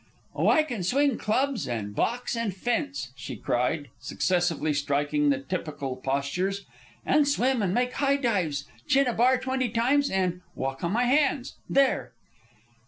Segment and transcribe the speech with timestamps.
[0.33, 5.95] "Oh, I can swing clubs, and box, and fence," she cried, successively striking the typical
[5.95, 6.65] postures;
[7.05, 10.91] "and swim, and make high dives, chin a bar twenty times, and and walk on
[10.91, 11.55] my hands.
[11.69, 12.13] There!"